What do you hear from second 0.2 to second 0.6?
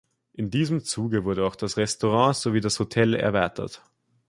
In